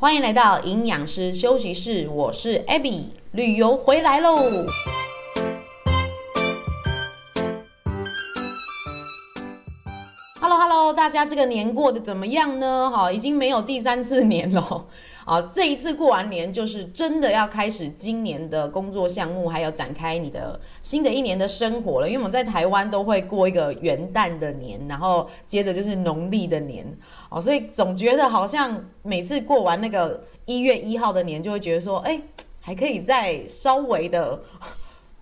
[0.00, 3.02] 欢迎来到营养师休息室，我是 Abby，
[3.32, 4.64] 旅游回来喽。
[10.40, 12.90] Hello Hello，大家这个年过得怎么样呢？
[12.90, 14.86] 哈，已经没有第三次年了。
[15.30, 22.08] 好，这一次过完年，就是真的要开始今年的工作项目，还有展开你的新的一年的生活了。
[22.08, 26.84] 因为我们在台湾都会过一个元旦的年，然后接着就是农历的年，
[27.28, 32.20] 哦，所以总觉得好像每次过完那个一月一号的年，就会觉得说，哎，
[32.60, 34.42] 还可以再稍微的。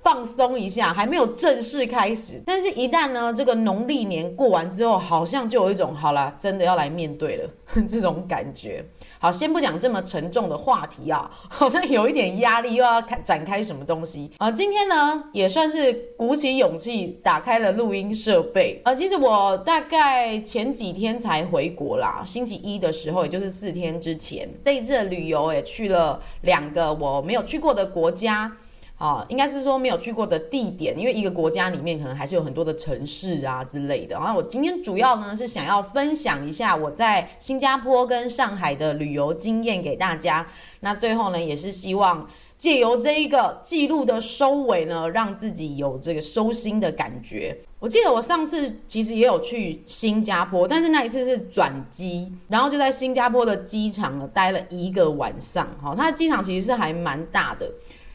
[0.01, 7.51] 放松一下，还没有正式开始，但是，一旦呢，这个农历年过完之后，好像就有一种好啦，真的要来面对了
[7.87, 8.83] 这种感觉。
[9.21, 14.49] 好，先不讲这么沉重的话题啊， 好像有一点压力，又要开展开什么东西啊？
[14.49, 18.95] 今天呢，也算是鼓起勇气打开了录音设备啊。
[18.95, 28.53] 其实我大概前几天才回国啦，星期一的时候，也就是四天之前，这一次的旅游也去了两个我没有去过的国家。
[28.99, 34.17] 啊，应该是说没有去过的地点，因为一个国家里面可能还是有很多的城市啊之类的。
[34.17, 40.45] 然后我今天主要呢是想要分享一下我在新加坡跟上海的旅游经验给大家。
[40.81, 47.57] 那最后呢，也是希望借由这一个记录的收尾呢，让自己有这个收心的感觉。
[47.79, 55.69] 我记得我上次其实也有去新加坡，但是那一次是转机，然后就在新加坡的机场呢待了一个晚上。
[55.81, 57.71] 好，它的机场其实是还蛮大的。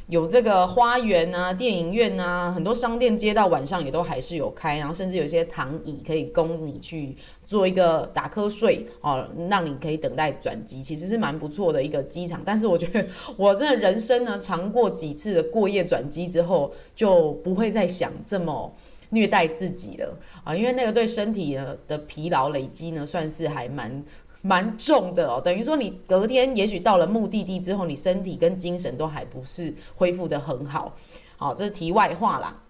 [0.07, 7.15] 有这个花园啊，电影院啊，很多商店街道晚上也都还是有开，然后甚至有些躺椅可以供你去
[7.47, 12.41] 做一个打瞌睡哦，让你可以等待转机，其实是蛮不错的一个机场。
[12.45, 13.05] 但是我觉得
[13.37, 18.73] 我真的人生呢，尝过几次的过夜转机之后，就不会再想这么
[19.11, 24.03] 虐待自己了啊，因为那个对身体的疲劳累积呢，算是还蛮。
[24.43, 30.93] 蛮重的哦，等于说你隔天也许到了目的地之后，你身体跟精神都还不是恢复得很好，
[31.37, 32.62] 好，这是题外话啦。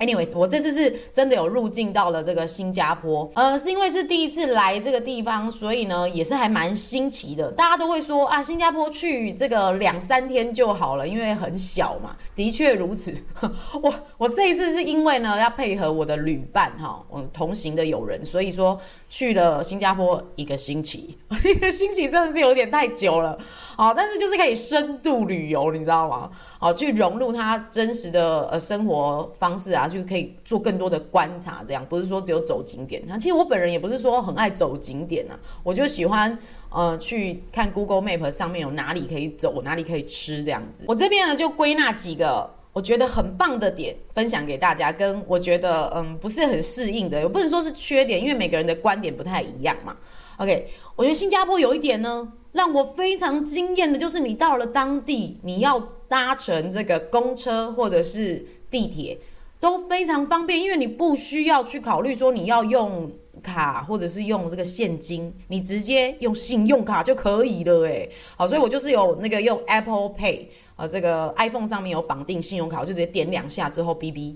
[0.00, 7.52] Anyways，我这次是真的有入境到了这个新加坡，呃，是因为是第一次来这个地方，所以呢也是还蛮新奇的。
[7.52, 12.16] 大家都会说啊，新加坡去这个两三天就好了，因为很小嘛。
[12.34, 13.12] 的确如此。
[13.82, 23.38] 我我这一次是因为呢要配合我的旅伴哈，嗯，同行的友人，所以说去了新加坡一个星期， 一个星期真的是有点太久了。
[23.76, 26.30] 好，但是就是可以深度旅游，你知道吗？
[26.58, 33.02] 好，去融入他真实的呃生活方式啊，就可以做更多的观察，这样不是说只有走景点。
[33.06, 36.38] 那其实我本人也不是说很爱走景点啊，我就喜欢
[36.70, 40.84] 呃去看 Google Map 上面有哪里可以走，哪里可以吃这样子。
[40.86, 49.96] 我这边呢就归纳几个我觉得很棒的点分享给大家，跟我觉得嗯不是很适应的，也不能说是缺点，因为每个人的观点不太一样嘛。
[50.36, 52.32] OK，我觉得新加坡有一点呢。
[52.52, 55.78] 让我非常惊艳的就是，你到了当地，你要
[56.08, 59.16] 搭乘这个公车或者是地铁
[59.60, 63.12] 都非常方便，因为你不需要去考虑说你要用
[63.42, 67.82] 卡或者是用这个现金，你直接用信用卡就可以了。
[67.82, 74.34] 诶，好，所以我就是有那个用 Apple Pay 啊，这个 iPhone 上面有绑定信用卡，我就直接点两下之后哔哔，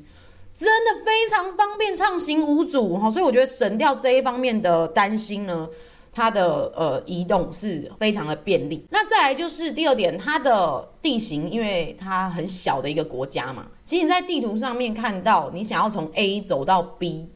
[0.54, 2.98] 真的非常方便，畅行无阻。
[2.98, 5.68] 哈，所以我觉得省掉这一方面的担心呢。
[6.14, 8.86] 它的呃移动是非常的便利。
[8.90, 17.28] 那再来就是第二点，它的地形，因为它很小的一个国家嘛，其实你在地图上面看到，你想要从 A 走到 B，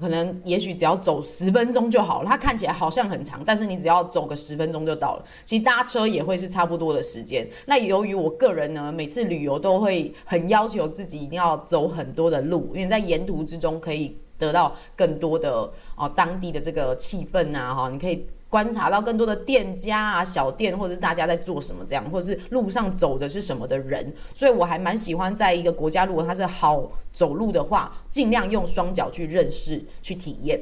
[0.00, 2.28] 可能也许只要走十分钟就好了。
[2.28, 5.24] 它看起来好像很长，但是你只要走个十分钟就到了。
[5.44, 7.46] 其实搭车也会是差不多的时间。
[7.66, 14.16] 那由于我个人呢，每次旅游都会很要求自己一定要走很多的路，因为在沿途之中可以。
[14.42, 30.60] 得到更多的哦，当地的这个气氛啊，哈，你可以观察到更多的店家啊、小店，或者是大家在做什么这样，或者是路上走的是什么的人，所以我还蛮喜欢在一个国家，如果它是好走路的话，尽量用双脚去认识、去体验。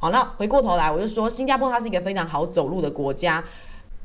[0.00, 3.42] 好，那回过头来，我就说新加坡它是一个非常好走路的国家，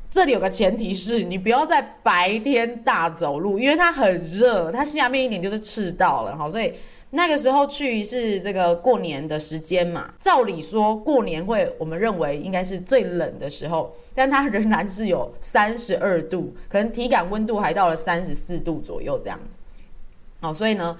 [0.08, 6.72] 这里有个前提是你不要在白天大走路，因为它很热，它下面一点就是赤道了，好，所以。
[7.16, 19.58] 那个时候去是这个过年的时间嘛，照理说过年会，我们认为应该是最冷的时候，但它仍然是有三十二度，可能体感温度还到了三十四度左右这样子。
[20.42, 20.94] 好，所以呢，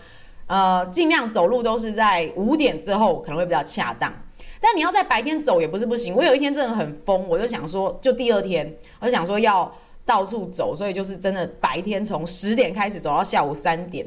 [0.46, 4.10] 呃，尽量走路都是在五点之后可能会比较恰当，
[4.58, 6.14] 但你要在白天走也不是不行。
[6.14, 9.70] 我有一天真的很疯，我就想说，就第二天，我就想说要
[10.06, 14.06] 到处走，所以就是真的白天从十点开始走到下午三点。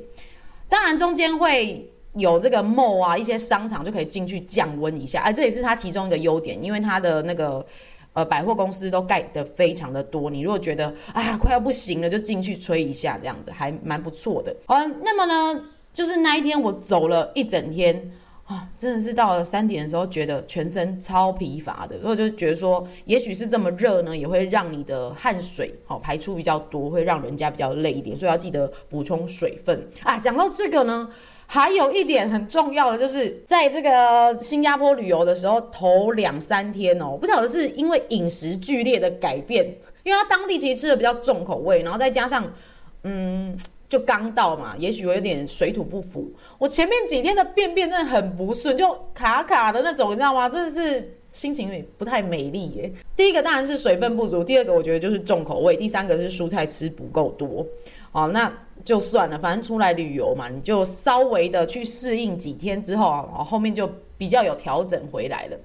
[0.68, 7.66] 当然，中间会有这个 mall 啊，一些商场就可以进去降温一下，哎，这也是它其中一个优点，因为它的那个
[8.14, 10.30] 呃百货公司都盖得非常的多。
[10.30, 14.56] 你如果觉得啊快要不行了，就进去吹一下，这样子还蛮不错的。
[14.66, 15.64] 好，那么呢，
[15.94, 18.12] 就是那一天我走了一整天。
[18.50, 30.18] 啊，真的是到了三点的时候，觉得全身超疲乏的，所以就觉得说，也许是这么热呢，也会让你的汗水好排出比较多，会让人家比较累一点，所以要记得补充水分啊。
[30.18, 31.08] 讲到这个呢，
[31.52, 39.66] 还有一点很重要的，就是在这个新加坡旅游的时候，头两三天哦，不晓得是因为饮食剧烈的改变，
[40.04, 42.54] 因为他当地其实吃的比较重口味，然后再加上，
[43.02, 43.58] 嗯。
[43.90, 46.32] 就刚到嘛，也许我有点水土不服。
[46.60, 50.48] 我前面几天的便便真的很不顺，就卡卡的那种，你知道吗？
[50.48, 52.94] 真的是心情也不太美丽耶。
[53.18, 57.66] 第一个当然是水分不足，第二个我觉得就是重口味，第三个是蔬菜吃不够多。
[58.12, 58.52] 哦，那
[58.84, 65.58] 就算了，反正出来旅游嘛，你就稍微的去适应几天之后，哦，后面就比较有调整回来了，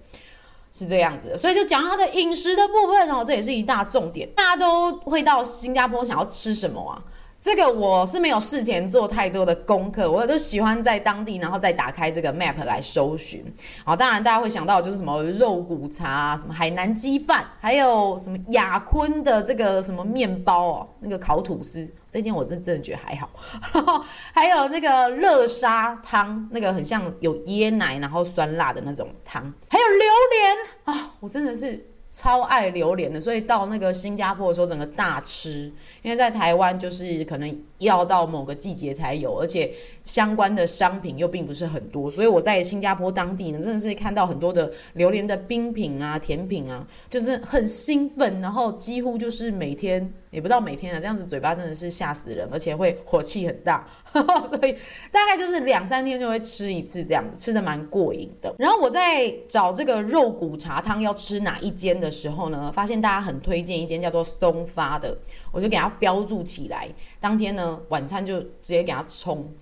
[0.73, 1.37] 是这样子。
[1.39, 4.29] 所以就讲它的饮食的部分哦，这也是一大重点。
[4.35, 7.03] 大家都会到新加坡想要吃什么啊？
[7.45, 13.45] 这个我是没有事前做太多的功课，我都喜欢在当地，然后再打开这个 map 来搜寻。
[13.85, 23.29] 好，当然大家会想到就是什么肉骨茶、什么海南鸡饭，还有什么雅坤的这个什么面包哦，那个烤吐司，这件我真真的觉得还好。
[23.75, 24.03] 然 后
[24.33, 31.91] 还有那个热沙汤，那个很像有椰奶然后酸辣的那种汤，还有榴莲啊，我真的是。
[32.15, 35.73] 超爱榴莲的，所以到那个新加坡的时候，整个大吃。
[36.01, 39.73] 因为在台湾就是可能要到某个季节才有，而且
[40.05, 50.15] 相关的商品又并不是很多，所以我在新加坡当地呢，真的是看到很多的榴莲的冰品啊、甜品啊，就是很兴奋，然后几乎就是每天。
[50.31, 53.87] 也不到每天啊，这样子嘴巴真的是吓死人，而且会火气很大，
[54.49, 54.73] 所以
[55.11, 58.55] 大概就是两三天就会吃一次这样子，吃的蛮过瘾的。
[58.59, 65.17] 然后我在找这个肉骨茶汤要吃哪一间的时候呢，发现大家很推荐一间叫做松发的，
[65.51, 66.89] 我就给它标注起来。
[67.21, 69.53] 当天呢晚餐就直接给它冲，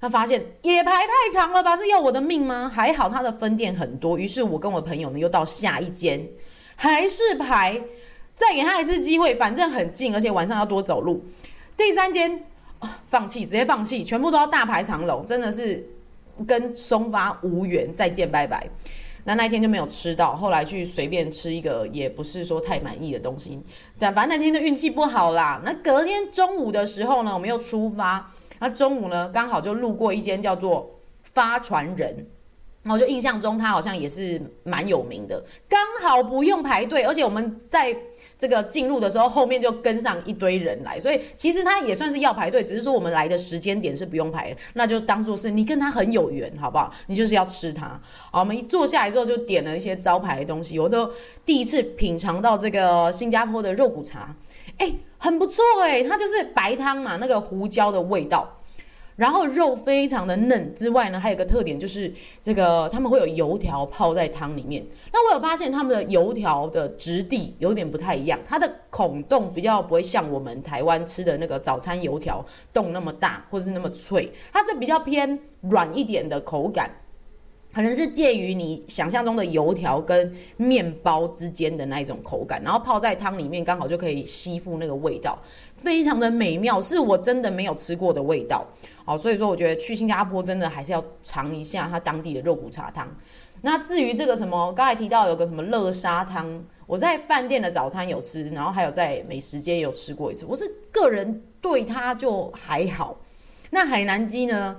[0.00, 2.68] 他发现也排太长了吧，是要我的命吗？
[2.68, 6.26] 还好它的分店很多，于是我跟我朋友呢又到下一间，
[6.74, 7.80] 还是排。
[8.36, 11.22] 再给他一次机会，反正很近，而且晚上要多走路。
[11.76, 12.42] 第三间，
[13.06, 15.86] 放弃，直接放弃，全部都要大排长龙，真的是
[16.46, 18.68] 跟松发无缘，再见，拜拜。
[19.24, 23.60] 那那一天就没有吃到，后来去随便吃一个，也不是说太满意的东西。
[23.98, 25.60] 但反正那天的运气不好啦。
[25.64, 28.30] 那隔天中午的时候呢，我们又出发。
[28.58, 32.26] 那中午呢，刚好就路过一间叫做发传人。
[32.82, 37.94] 然后就印象中他好像也是蛮有名的，刚好不用排队，而且我们在
[38.40, 46.90] 这个进入的时候，后面就跟上一堆人来，所以其实他也算是要排队，只是说我们来的时间点是不用排，那就当做是你跟他很有缘，好不好？
[47.08, 48.00] 你就是要吃它。
[48.30, 51.12] 好，我们一坐下来之后就点了一些招牌的东西，我都
[51.44, 54.34] 第一次品尝到这个新加坡的肉骨茶，
[54.78, 58.56] 哎，很不错哎，它就是白汤嘛，那个胡椒的味道。
[59.20, 62.10] 然后肉非常的嫩之外呢，还有一个特点就是
[62.42, 64.82] 这个他们会有油条泡在汤里面。
[65.12, 76.90] 那我有发现他们的油条的质地有点不太一样，它的孔洞比较不会像我们台湾吃的那个早餐油条洞那么大或者是那么脆，它是比较偏软一点的口感，
[77.74, 85.38] 可能是介于你想象中的油条跟面包之间的那一种口感，然后泡在汤里面刚好就可以吸附那个味道，
[85.82, 88.66] 非常的美妙，是我真的没有吃过的味道。
[89.04, 93.08] 好，所以说我觉得去新加坡真的还是要尝一下它当地的肉骨茶汤。
[93.62, 100.46] 那至于这个什么，刚才提到有个什么乐沙汤，我在饭店的早餐有吃，然后还有在美食街有吃过一次。
[100.46, 103.18] 我是个人对它就还好。
[103.70, 104.76] 那海南鸡呢？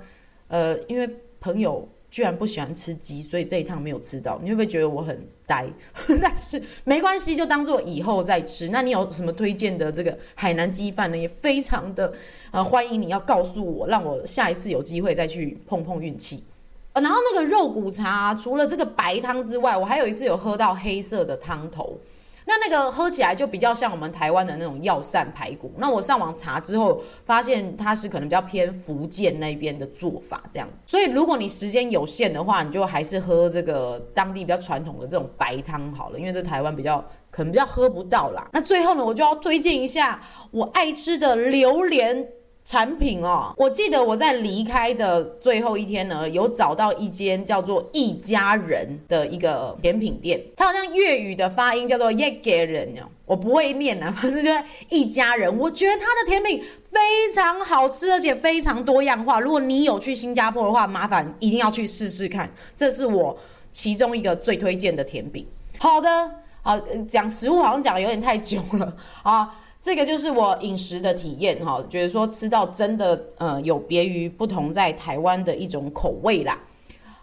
[0.48, 1.08] 呃，因为
[1.40, 1.88] 朋友。
[2.12, 4.38] 居然不喜欢吃鸡，所以这一趟没有吃到。
[4.42, 5.66] 你会不会觉得我很呆？
[6.20, 8.68] 但是没关系，就当做以后再吃。
[8.68, 11.16] 那你有什么推荐的这个海南鸡饭呢？
[11.16, 12.12] 也非常的
[12.50, 16.44] 呃欢迎你要告诉我，让我下一次有机会再去碰碰运气。
[16.92, 21.98] 呃，然后那个肉骨茶，除了这个白汤之外，我还有一次有喝到黑色的汤头。
[22.44, 25.72] 那那个喝起来就比较像我们台湾的那种药膳排骨。
[25.78, 30.82] 那我上网查之后，发现它是可能比较偏福建那边的做法这样子。
[30.86, 38.48] 所以如果你时间有限的话，你就还是喝这个当地比较传统的这种白汤好了，因为这台湾比较可能比较喝不到啦。
[38.52, 40.20] 那最后呢，我就要推荐一下
[40.50, 42.26] 我爱吃的榴莲。
[42.64, 55.58] 产品哦，我记得我在离开的最后一天呢，有找到一间叫做一家人的一个甜品店，它好像粤语的发音叫做一家人哦，我不会念啊，反正就是一家人。
[55.58, 59.40] 我觉得它的甜品非常好吃，而且非常多样化。
[59.40, 63.36] 如果你有去新加坡的话，麻烦一定要去试试看，这是我
[63.72, 65.46] 其中一个最推荐的甜品。
[65.78, 66.30] 好的。
[66.64, 66.78] 好，
[67.08, 69.52] 讲食物好像讲的有点太久了啊。
[69.82, 76.56] 这个就是我饮食的体验哈，觉得说吃到真的呃有别于不同在台湾的一种口味啦。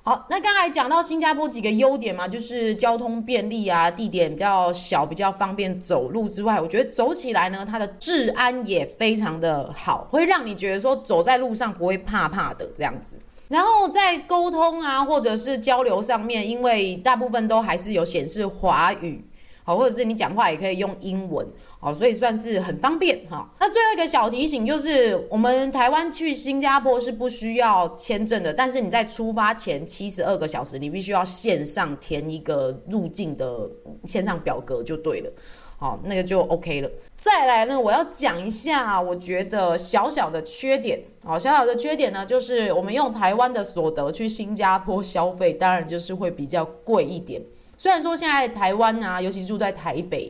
[0.03, 13.15] 好，那刚才讲到新加坡几个优点嘛，就是交通便利啊，地点比较小，比较方便走路之外，我觉得走起来呢，它的治安也非常的好，会让你觉得说走在路上不会怕怕的这样子。
[13.47, 19.23] 然后在沟通啊或者是交流上面，因为大部分都还是有显示华语。
[19.63, 21.45] 好，或者是你讲话也可以用英文，
[21.81, 23.49] 哦，所以算是很方便哈。
[23.59, 33.69] 那最后一个小提醒就是，我们台湾去新加坡是不需要签证的，但是你在出发前七十二个小时，你必须要线上填一个入境的
[34.03, 35.31] 线上表格就对了，
[35.77, 36.91] 好，那个就 OK 了。
[37.15, 47.41] 再来呢，我要讲一下，我觉得小小的缺点，好，小小的缺点呢，就是我们用台湾的所得去新加坡消费，当然就是会比较贵一点。
[47.77, 50.29] 虽然说现在台湾啊，尤其住在台北，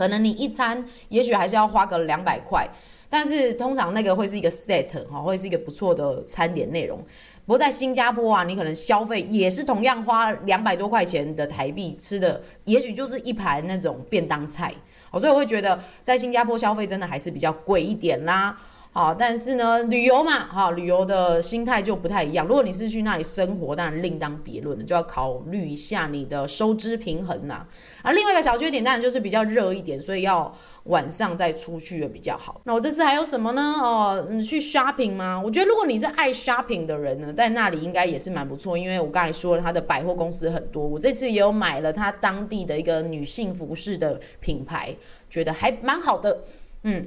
[0.00, 2.66] 可能你一餐也许还是要花个两百块，
[3.10, 6.98] 但是通常那个会是一个 set 哈，会是一个不错的餐点内容。
[7.44, 14.72] 不过在新加坡啊，你可能消费也是同样花两百多块钱的台币吃的，也许就是一盘那种便当菜。
[15.12, 18.56] 所以我会觉得在新加坡消费真的还是比较贵一点啦。
[18.92, 22.44] 好，但是呢，旅游嘛，哈，旅游的心态就不太一样。
[22.44, 27.64] 如果你是去那里生活，当然另当别论了，就要考虑一下你的收支平衡呐。
[28.02, 30.52] 啊，另外一个小缺点当然就是比较热一点，所以要
[30.86, 32.60] 晚上再出去的比较好。
[32.64, 33.76] 那我这次还有什么呢？
[33.80, 35.40] 哦，你去 shopping 吗？
[35.40, 40.84] 我觉得如果你是爱 shopping 的人呢，在那里应该也是蛮不错，因为我刚才说了，它的百货公司很多。
[40.84, 44.96] 我这次也有买了它当地的一个女性服饰的品牌，
[45.30, 46.42] 觉得还蛮好的，
[46.82, 47.06] 嗯。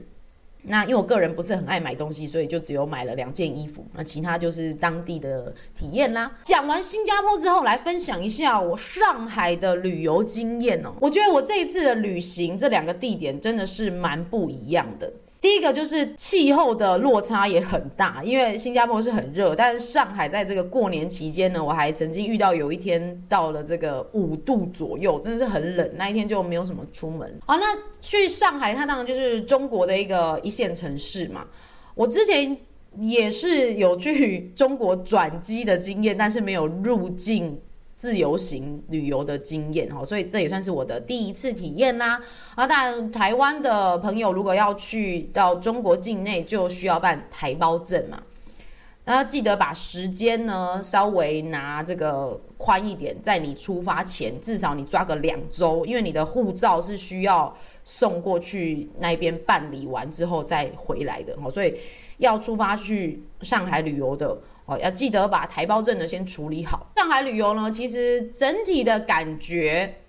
[0.65, 3.85] 那因为我个人不是很爱买东西，所以就只有买了两件衣服。
[3.93, 6.31] 那其他就是当地的体验啦。
[6.43, 10.93] 讲完新加坡之后，来分享一下我上海的旅游经验哦。
[11.01, 15.11] 我觉得我这一次的旅行，这两个地点真的是蛮不一样的。
[15.43, 27.29] 第一个就是气候的落差也很大，因为新加坡是很热，但是上海在这个过年期间呢，我还曾经遇到有一天到了这个五度左右，真的是很冷，那一天就没有什么出门。
[27.45, 31.45] 啊，那去上海，它当然就是中国的一个一线城市嘛。
[31.93, 32.57] 我之前
[33.01, 37.59] 也是有去中国转机的经验，但是没有入境。
[38.03, 42.21] 自由行旅游的经验哈，所以这也算是我的第一次体验啦。
[42.53, 48.21] 啊，当然台湾的朋友如果要去到中国境内，就需要办台胞证嘛。
[49.05, 57.55] 那记得把时间呢稍微拿这个宽一点，在你出发前至少你抓个两周，因为你的护照是需要
[57.85, 61.33] 送过去那边办理完之后再回来的。
[61.49, 61.73] 所以
[62.17, 64.37] 要出发去上海旅游的。
[64.65, 66.87] 哦，要记得把台胞证呢先处理好。
[66.95, 70.01] 上海旅游呢，其实整体的感觉，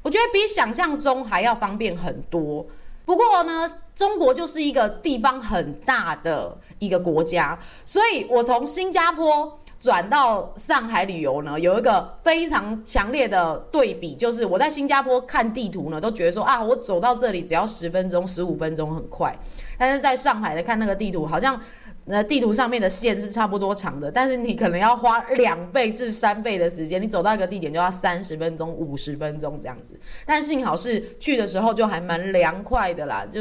[0.00, 2.66] 我觉得比想象中还要方便很多。
[3.04, 19.38] 不过呢，中国就是一个地方很大的一个国家，所以我从新加坡转到上海旅游呢，有一个非常强烈的对比，就是我在新加坡看地图呢，都觉得说啊，我走到这里只要十分钟、十五分钟很快，
[19.76, 21.60] 但是在上海呢看那个地图，好像。
[22.04, 29.98] 那地图上面的线是差不多长的，但是你可能要花两倍至三倍的时间，你走到一个地点就要三十分钟、五十分钟这样子。
[30.26, 33.40] 但幸好是去的时候就还蛮凉快的啦，就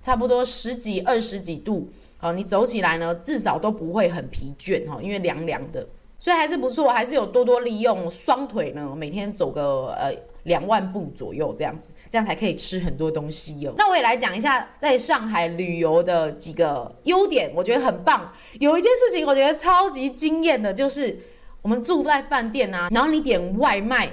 [0.00, 5.86] 差不多十几、二十几度，好，你走起来呢至少都不会很疲倦哈，因为凉凉的，
[6.18, 11.90] 所以还是不错，还是有多多利用双腿呢，每天走个呃两万步左右这样子。
[12.12, 13.72] 这样才可以吃很多东西哦。
[13.78, 18.30] 那我也来讲一下在上海旅游的几个优点，我觉得很棒。
[18.60, 21.18] 有一件事情我觉得超级惊艳的，就是
[21.62, 24.12] 我们住在饭店啊，然后你点外卖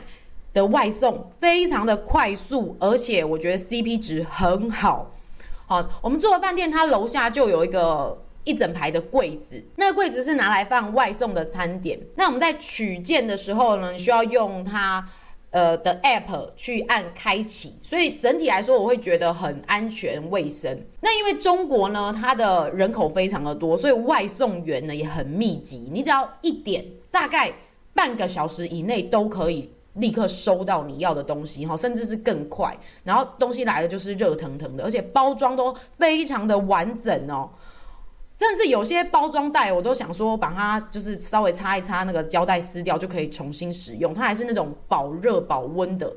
[0.53, 5.11] 的外送非常的快速，而且我觉得 CP 值很好。
[5.65, 11.99] 好，我们住的饭店，它楼下就有一个一整排的柜子，那个柜子是拿来放外送的餐点。
[12.15, 15.05] 那我们在取件的时候呢，需要用它。
[15.51, 20.79] 呃的 app 去按开启，所以整体来说我会觉得很安全卫生。
[21.01, 25.89] 那因为中国呢，它的人口非常的多，所以外送员呢也很密集。
[25.91, 27.51] 你只要一点，大概
[27.93, 32.77] 半个小时以内都可以立刻收到你要的东西，哈，甚至是更快。
[33.03, 37.49] 然后东西来了就是热腾腾的，而且包装都非常的完整哦。
[38.39, 44.13] 真的是有些包装袋，我都想说把它就是稍微擦一擦，那个胶带撕掉就可以重新使用。
[44.13, 46.15] 它还是那种保热保温的。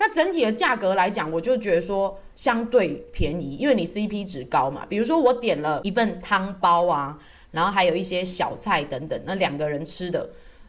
[0.00, 4.84] 那整体的价格来讲，我就觉得说相对便宜，因为你 CP 值高嘛。
[4.88, 7.16] 比如说我点了一份汤包啊，
[7.52, 10.28] 然后还有一些小菜等等，那两个人吃的，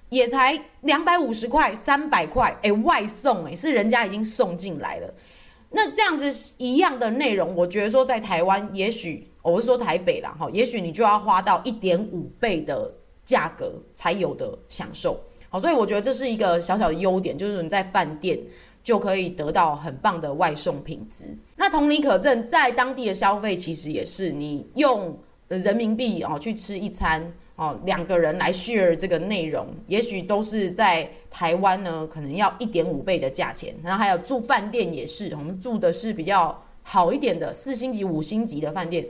[0.09, 5.11] 也才两百五十块、三百块，哎，外送哎，是人家已经送进来了。
[5.71, 12.91] 那这样子一样的内容，我觉得说在台湾，也许我是说台北啦，哈，也许你就要花到一点五倍的
[13.25, 15.19] 价格才有的享受。
[15.49, 18.39] 好，所以我觉得这是一个小小的优点，就是你在饭店
[18.83, 21.25] 就可以得到很棒的外送品质。
[21.55, 25.17] 那同理可证，在当地的消费其实也是你用
[25.47, 27.31] 人民币哦去吃一餐。
[27.57, 33.75] 哦，两个人来 share 这个内容，也许都是在台湾呢，可能要一点五倍的价钱。
[33.83, 39.05] 然后还有住饭店也是，我们住的是比较好一点的四星级、五星级的饭店。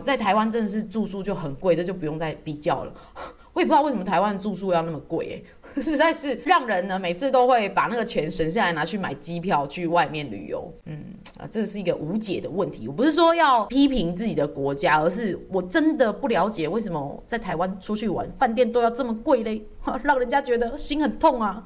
[0.00, 2.92] 在台湾真的是住宿就很贵，这就不用再比较了。
[3.52, 5.42] 我也不知道为什么台湾住宿要那么贵，
[5.74, 10.70] 欸， 实在是让人呢每次都会把那个钱省下来拿去买机票去外面旅游。
[10.84, 11.02] 嗯
[11.38, 12.86] 啊，这是一个无解的问题。
[12.86, 19.64] 我不是说要批评自己的国家，而是我真的不了解为什么在台湾出去玩饭店都要这么贵嘞，
[20.04, 21.64] 让人家觉得心很痛啊。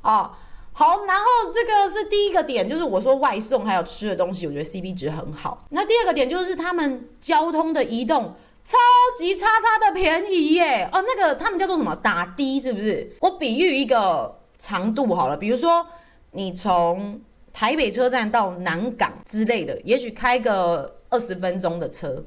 [0.00, 0.38] 啊，
[0.72, 5.66] 好，然后这个是第一个点，就是我说外送还有吃的东西，我觉得 CP 值很好。
[5.70, 8.34] 那第二个点就是他们交通的移动。
[8.64, 8.78] 超
[9.18, 10.88] 级叉叉的便宜耶！
[10.92, 13.12] 哦，那个他们叫做什么打的，是不是？
[13.20, 15.84] 我比喻一个长度好了，比如说
[16.30, 17.20] 你从
[17.52, 22.24] 台北车站到南港之类的，也许开个二十分钟的车，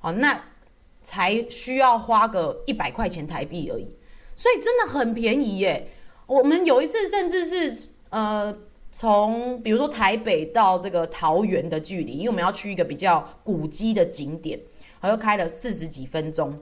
[0.00, 0.36] 哦，那
[1.04, 3.96] 才需要花个一百块钱台币而已，
[4.34, 5.92] 所以真的很便宜耶。
[6.26, 8.56] 我们有一次甚至是呃，
[8.90, 14.60] 从比如说台北到这个桃园的距离，因为我们要去一个比较古迹的景点。
[15.02, 16.58] 我又开了四十几分钟，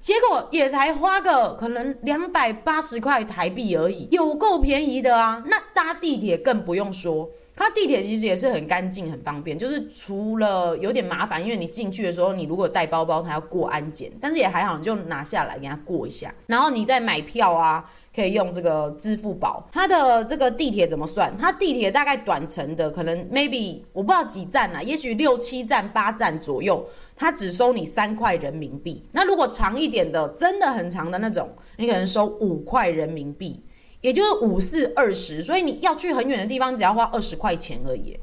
[0.00, 5.44] 结果也才花个可能两百八十块台币而已，有够便宜的啊！
[5.46, 17.88] 那搭地铁更不用说，它地铁其实也是很干净、很方便，就是除了有点麻烦，因为你进去的时候，你如果带包包，它要过安检，但是也还好，你就拿下来给它过一下，然后你再买票啊。
[18.18, 21.32] 可以用这个支付宝，它的这个地铁怎么算？
[21.38, 26.84] 它地铁大概短程的，可能 maybe 我不知道几站啊，也许六七站、八站左右，
[27.14, 29.08] 它只收你三块人民币。
[29.12, 33.62] 那如果长一点的，真的很长的那种，你可能收五块人民币，
[34.00, 35.40] 也就是五四二十。
[35.40, 38.18] 所以你要去很远的地方，只要花二十块钱而已。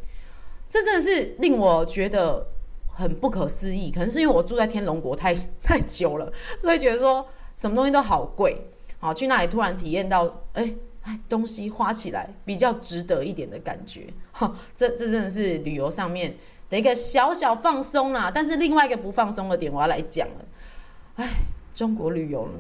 [0.70, 2.46] 这真的是令我觉得
[2.88, 3.92] 很不可思议。
[3.92, 8.58] 可能是因为我住在天龙国太 太久了，所以觉得说什么东西都好贵。
[9.06, 14.08] 好，去那里突然体验到，哎哎，东西花起来比较值得一点的感觉。
[14.32, 16.36] 哈，这这真的是旅游上面
[16.72, 18.32] 的一个小小放松啦。
[18.34, 20.46] 但是另外一个不放松的点，我要来讲了。
[21.18, 21.30] 哎，
[21.76, 22.54] 中国旅游呢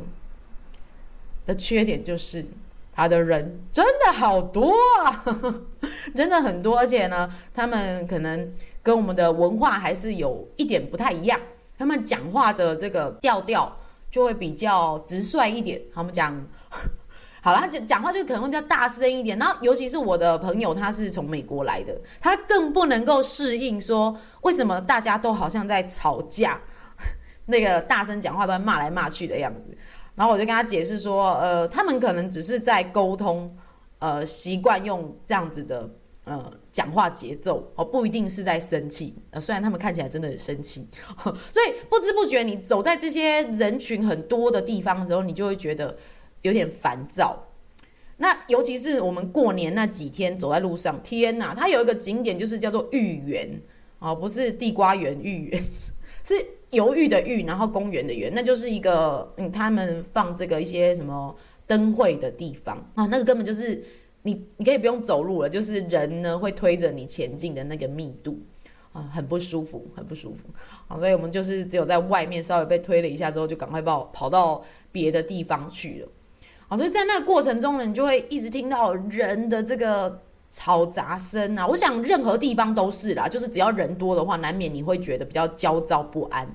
[1.47, 2.45] 的缺点就是，
[2.93, 4.71] 他的人真的好多
[5.03, 5.25] 啊，
[6.13, 8.53] 真的很多，而且呢，他们可能
[8.83, 11.41] 跟我们的文化还是有一点不太一样，
[11.75, 13.75] 他们讲话的这个调调。
[14.15, 16.41] 就会比较直率一点，好，我们讲
[17.43, 19.37] 好了，讲讲话就可能会比较大声一点。
[19.37, 26.61] 然后，尤其是我的朋友，他是从美国来的，他更不能够适应说为什么大家都好像在吵架，
[27.47, 29.77] 那个大声讲话都骂来骂去的样子。
[30.15, 33.53] 然后我就跟他解释说，呃，他们可能只是在沟通，
[33.99, 35.89] 呃，习惯用这样子的。
[36.23, 39.15] 呃，讲话节奏哦，不一定是在生气。
[39.31, 40.85] 呃，虽然他们看起来真的很生气，
[41.23, 45.97] 所以不知不觉你走在这些人群很多的地方的时候，你就会觉得
[46.41, 47.47] 有点烦躁。
[48.17, 53.49] 那尤其是我们过年那几天走在路上，天哪，它有一个景点就是叫做豫园
[53.99, 55.63] 哦，不是地瓜园豫园，
[56.27, 61.33] 是犹豫的豫，然后公园的园，那就是一个嗯，他们放这个一些什么
[61.65, 63.81] 灯会的地方啊，那个根本就是。
[64.25, 68.39] 你你可以不用走路了，就是人呢会推着你前进的那个密度
[68.91, 70.49] 啊，很不舒服，很不舒服。
[70.87, 76.09] 好，所以我们就是只有在外面稍微被推了一下之后，就赶快跑跑到别的地方去了。
[76.67, 81.67] 好，所以在那个过程中呢，你就会一直听到人的这个嘈杂声啊。
[81.67, 86.47] 我想任何地方都是啦，就是只要人多的话，难免你会觉得比较焦躁不安。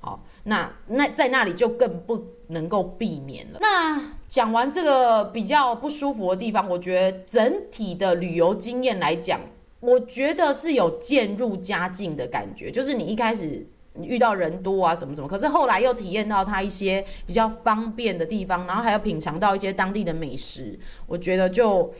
[0.00, 3.58] 好，那那在那里就更不能够避免了。
[3.60, 9.40] 那讲完这个比较不舒服的地方，我觉得整体的旅游经验来讲，
[9.80, 12.70] 我觉得是有渐入佳境的感觉。
[12.70, 21.90] 就是你一开始你遇到人多啊什么什么，可是后来又体验到它一些比较方便的地方，然后还要品尝到一些当地的美食，我觉得就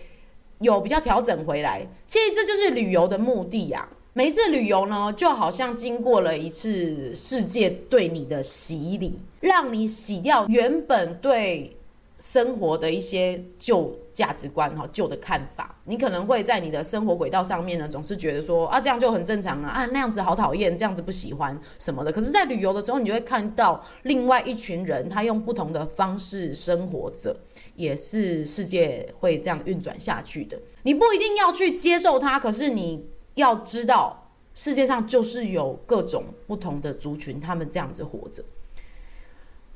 [0.60, 1.86] 有比较调整回来。
[2.06, 3.88] 其实这就是旅游的目的呀。
[4.12, 11.76] 每一次旅游呢，就好像经过了一次世界对你的洗礼，让你洗掉原本对
[12.18, 15.74] 生活的一些旧价值观哈、旧的看法。
[15.84, 22.12] 你可能会在你的生活轨道上面呢，总是觉得说啊，这样就很正常啊，啊那样子好讨厌，这样子不喜欢什么的。
[22.12, 27.36] 可是，在旅游的时候，你就会看到另外一群人，他用不同的方式生活着。
[27.74, 30.60] 也是世界会这样运转下去的。
[30.82, 38.42] 你不一定要去接受它，可是你要知道，世界上就是有各种不同的族群，他们这样子活着。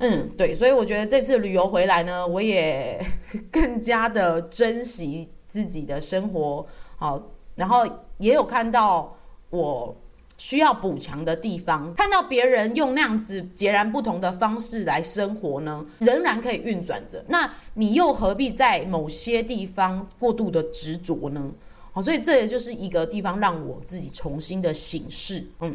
[0.05, 3.01] 嗯，对，所以我觉得这次旅游回来呢，我也
[3.49, 7.23] 更加的珍惜自己的生活，好，
[7.55, 7.87] 然后
[8.17, 9.15] 也有看到
[9.49, 9.95] 我
[10.37, 21.49] 需要补强的地方，看到别人用那样子截然不同的方式来生活呢，仍然可以运转着，那你又何必在某些地方过度的执着呢？
[21.93, 25.45] 好，所以这也就是一个地方让我自己重新的醒视。
[25.61, 25.73] 嗯，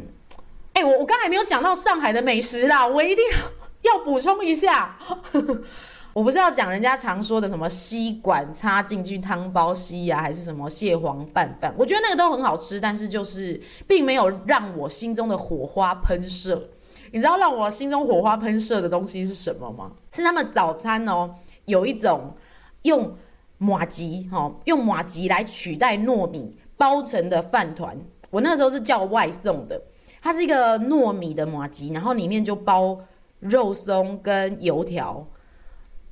[0.73, 3.58] 哎，我我刚才没有讲到上海的美食啦，我一定要。
[3.81, 4.97] 要补充一下，
[6.11, 11.73] 我不是要讲人家常说的什么吸管插进去汤包吸呀，还是什么蟹黄拌饭？
[11.77, 16.69] 我觉得那个都很好吃，但是就是并没有让我心中的火花喷射。
[17.11, 19.91] 你知道让我心中火花喷射的东西是什么吗？
[20.11, 22.35] 是他们早餐哦，有一种
[22.81, 23.15] 用
[23.57, 27.97] 马吉哦，用马吉来取代糯米包成的饭团。
[28.29, 29.81] 我那时候是叫外送的，
[30.21, 32.99] 它是一个糯米的马吉，然后里面就包。
[33.39, 35.27] 肉松跟油条，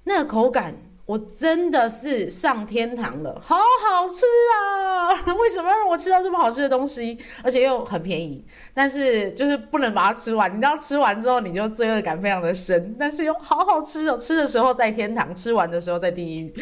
[0.04, 5.08] 那个口感我真的是上天堂了，好好吃啊！
[5.40, 8.46] 为什么要让我吃到这么好吃的东西，而且又很便宜？
[8.74, 16.54] 但是就是不能把它吃完，你知道吃完之后你就罪恶感非常的深，但是又好好吃哦，吃的时候在天堂，吃完的时候在地狱。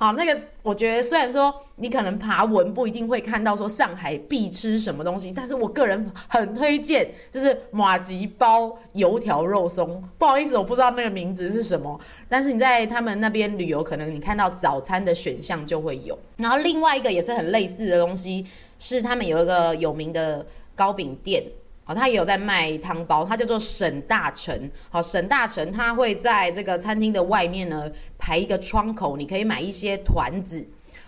[0.00, 10.00] 好，那个我觉得虽然说你可能爬文不一定会看到说上海必吃什么东西，但是我个人很推荐，就是马吉包油条肉松。
[10.16, 16.16] 不好意思，我不知道那个名字是什么，但是你在他们那边旅游，可能你看到早餐的选项就会有。
[16.36, 18.46] 然后另外一个也是很类似的东西，
[18.78, 21.42] 是他们有一个有名的糕饼店。
[21.88, 24.70] 哦，他也有在卖汤包，它叫做沈大成。
[24.90, 30.62] 好，沈大成他会在这个餐厅的外面呢排一个窗口，你可以买一些团子。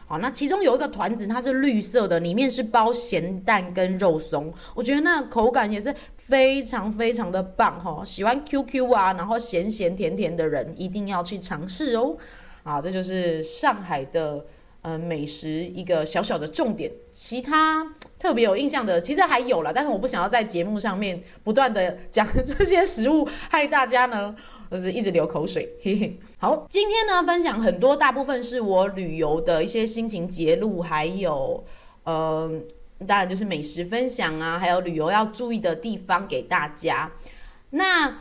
[0.06, 4.50] 好，那其中有一个团子，它是绿色的，里面是包咸蛋跟肉松。
[4.74, 8.02] 我觉得那口感也是非常非常的棒哈。
[8.02, 12.16] 喜欢 QQ 啊，然后咸咸甜甜的人一定要去尝试哦。
[12.62, 14.46] 啊，这就是上海的。
[14.82, 17.86] 呃，美食一个小小的重点，其他
[18.18, 24.34] 特别有印象的其实还有了，但是我不想要在节目上面不断的讲这些食物，害大家呢
[24.70, 25.68] 就是一直流口水。
[25.82, 26.18] 嘿嘿。
[26.38, 31.62] 好，今天呢分享很多，大部分是我旅游的一些心情节录，还有
[32.04, 32.50] 呃，
[33.06, 37.12] 当然就是美食分享啊，还有旅游要注意的地方给大家。
[37.70, 38.16] 那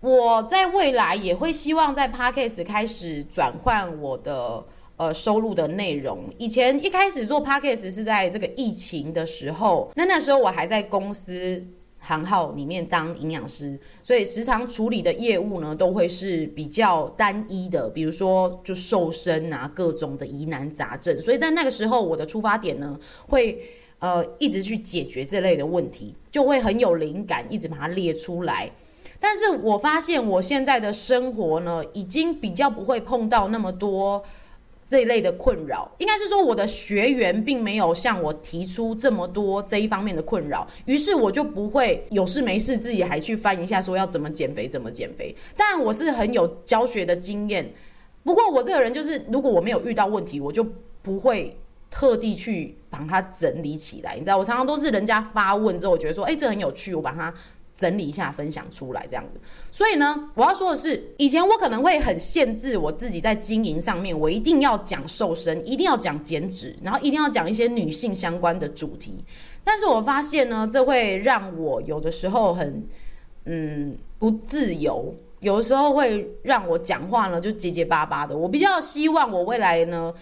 [0.00, 4.64] 我在未来也会希望在 Podcast 开始转换我的。
[4.96, 11.60] 呃，收入的内容，以前一开始做 Podcast 是在这个疫情的时候，那那时候我还在公司
[11.98, 23.60] 行号里面当营养师，所以时常处理的业务呢，都会是比较单一的，比如说就瘦身啊，各种的疑难杂症，所以在那个时候，我的出发点呢，会
[23.98, 28.70] 呃一直去解决这类的问题，就会很有灵感，一直把它列出来。
[29.18, 34.22] 但是我发现我现在的生活呢，已经比较不会碰到那么多。
[34.86, 45.34] 这一类的困扰，应该是说我的学员并没有向我提出这么多这一方面的困扰，于是我就不会有事没事自己还去翻一下说要怎么减肥，怎么减肥。
[45.56, 47.72] 但我是很有教学的经验，
[48.22, 50.64] 不过我这个人就是，如果我没有遇到问题，我就
[51.02, 51.58] 不会
[51.90, 54.14] 特地去把它整理起来。
[54.14, 57.32] 你知道，我常常都是人家发问之后，我觉得说，哎，这很有趣，我把它。
[57.76, 59.40] 整理一下，分享出来这样子。
[59.72, 69.24] 所以呢，我要说的是，以前我可能会很限制我自己在经营上面，我一定要讲瘦身，一定要讲减脂，然后一定要讲一些女性相关的主题。
[69.64, 72.86] 但是我发现呢，这会让我有的时候很
[73.46, 78.36] 嗯不自由，有的时候会让我讲话呢就结结巴巴的。
[78.36, 80.14] 我比较希望我未来呢。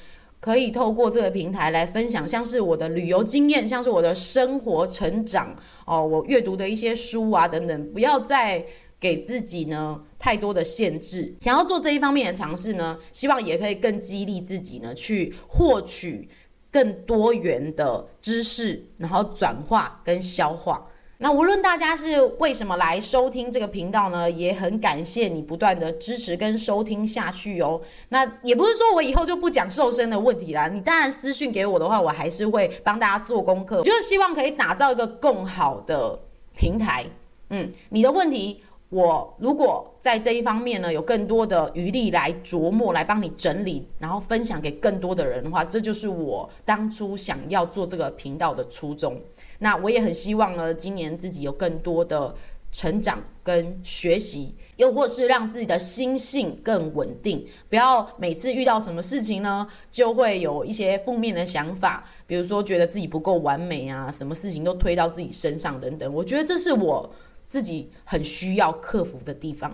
[0.42, 5.54] 可以透过这个平台来分享，像是我的旅游经验，像是我的生活成长
[5.86, 8.66] 哦，我阅读的一些书啊等等，不要再
[8.98, 11.32] 给自己呢太多的限制。
[11.38, 16.28] 想要做这一方面的尝试呢，希望也可以更激励自己呢，去获取
[16.72, 20.88] 更多元的知识，然后转化跟消化。
[21.22, 27.80] 那无论大家是为什么来收听这个频道呢，也很感谢你不断的支持跟收听下去哦。
[28.08, 36.18] 那也不是说我以后就不讲瘦身的问题啦，你当然私讯给我的话，我还是会帮大家做功课，就是希望可以打造一个更好的
[36.56, 37.06] 平台。
[37.50, 49.16] 嗯，你的问题，我如果在这一方面呢有更多的余力来琢磨，来帮你整理，然后分享给更多的人的话，这就是我当初想要做这个频道的初衷。
[49.62, 52.34] 那我也很希望呢，今年自己有更多的
[52.72, 66.12] 成长跟学习，又或是让自己的心性更稳定，不要每次遇到什么事情呢，就会有一些负面的想法，比如说觉得自己不够完美啊，什么事情都推到自己身上等等。
[66.12, 67.14] 我觉得这是我
[67.48, 69.72] 自己很需要克服的地方。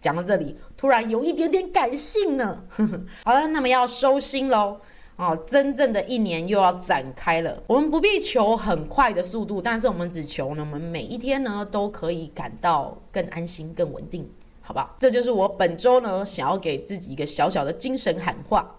[0.00, 2.64] 讲到这里，突然有一点点感性呢。
[3.22, 4.80] 好了，那么要收心喽。
[5.16, 7.62] 哦，真正的一年又要展开了。
[7.66, 14.28] 我们不必求很快的速度，但是我们只求呢，我们每一天呢都可以感到更安心、更稳定，
[14.62, 14.96] 好吧？
[14.98, 18.78] 这就是我本周呢想要给自己一个小小的精神喊话。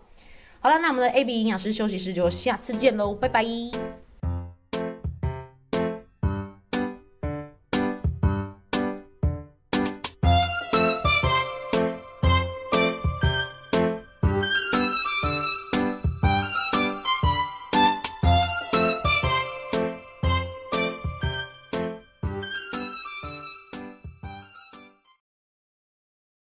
[0.60, 4.03] 好了，那我们的 AB 营养师休息室就下次见喽，拜拜。